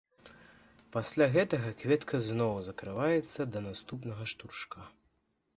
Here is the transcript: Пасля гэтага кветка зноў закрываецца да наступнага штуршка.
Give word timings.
Пасля 0.95 1.27
гэтага 1.35 1.69
кветка 1.83 2.21
зноў 2.29 2.53
закрываецца 2.71 3.41
да 3.57 3.65
наступнага 3.69 4.23
штуршка. 4.33 4.79